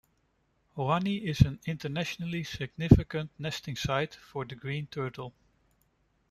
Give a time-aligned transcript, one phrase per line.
[0.75, 5.31] Hoani is an internationally significant nesting site for the Green turtle.